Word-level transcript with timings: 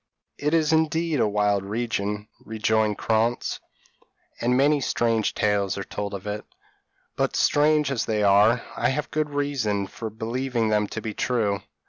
p> 0.39 0.47
"It 0.47 0.55
is 0.55 0.73
indeed 0.73 1.19
a 1.19 1.27
wild 1.29 1.63
region," 1.63 2.27
rejoined 2.43 2.97
Krantz, 2.97 3.59
"and 4.39 4.57
many 4.57 4.81
strange 4.81 5.35
tales 5.35 5.77
are 5.77 5.83
told 5.83 6.15
of 6.15 6.25
it; 6.25 6.43
but 7.15 7.35
strange 7.35 7.91
as 7.91 8.05
they 8.07 8.23
are, 8.23 8.63
I 8.75 8.89
have 8.89 9.11
good 9.11 9.29
reason 9.29 9.85
for 9.85 10.09
believing 10.09 10.69
them 10.69 10.87
to 10.87 11.01
be 11.03 11.13
true. 11.13 11.61